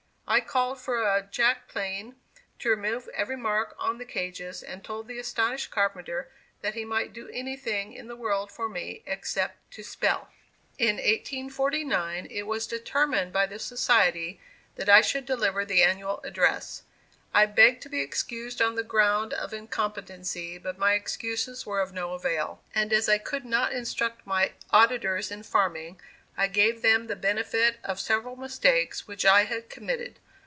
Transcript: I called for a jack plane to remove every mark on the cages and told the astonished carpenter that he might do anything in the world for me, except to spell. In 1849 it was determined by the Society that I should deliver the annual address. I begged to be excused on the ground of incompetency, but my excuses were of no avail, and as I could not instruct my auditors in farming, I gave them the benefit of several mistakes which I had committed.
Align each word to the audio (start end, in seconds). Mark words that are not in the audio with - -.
I 0.27 0.39
called 0.39 0.79
for 0.79 1.01
a 1.03 1.27
jack 1.29 1.67
plane 1.67 2.15
to 2.59 2.69
remove 2.69 3.09
every 3.13 3.35
mark 3.35 3.75
on 3.77 3.97
the 3.97 4.05
cages 4.05 4.63
and 4.63 4.81
told 4.81 5.09
the 5.09 5.19
astonished 5.19 5.71
carpenter 5.71 6.29
that 6.61 6.73
he 6.73 6.85
might 6.85 7.11
do 7.11 7.27
anything 7.33 7.91
in 7.91 8.07
the 8.07 8.15
world 8.15 8.49
for 8.49 8.69
me, 8.69 9.03
except 9.05 9.57
to 9.71 9.83
spell. 9.83 10.29
In 10.77 10.95
1849 10.95 12.27
it 12.31 12.43
was 12.43 12.65
determined 12.65 13.33
by 13.33 13.45
the 13.45 13.59
Society 13.59 14.39
that 14.77 14.87
I 14.87 15.01
should 15.01 15.25
deliver 15.25 15.65
the 15.65 15.83
annual 15.83 16.21
address. 16.23 16.83
I 17.33 17.45
begged 17.45 17.81
to 17.83 17.89
be 17.89 17.99
excused 17.99 18.61
on 18.61 18.75
the 18.75 18.83
ground 18.83 19.33
of 19.33 19.51
incompetency, 19.53 20.57
but 20.57 20.77
my 20.77 20.93
excuses 20.93 21.65
were 21.65 21.81
of 21.81 21.91
no 21.91 22.13
avail, 22.13 22.63
and 22.73 22.93
as 22.93 23.09
I 23.09 23.17
could 23.17 23.43
not 23.43 23.73
instruct 23.73 24.25
my 24.25 24.53
auditors 24.69 25.29
in 25.29 25.43
farming, 25.43 25.99
I 26.37 26.47
gave 26.47 26.81
them 26.81 27.05
the 27.07 27.17
benefit 27.17 27.77
of 27.83 27.99
several 27.99 28.37
mistakes 28.37 29.05
which 29.05 29.25
I 29.25 29.43
had 29.43 29.69
committed. 29.69 30.17